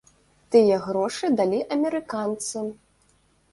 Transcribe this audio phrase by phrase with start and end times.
[0.55, 2.67] Тыя грошы далі амерыканцы.